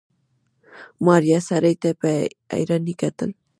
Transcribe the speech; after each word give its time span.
ماريا 1.05 1.39
سړي 1.49 1.73
ته 1.81 1.89
په 2.01 2.09
حيرانۍ 2.53 2.93
کتل. 3.01 3.29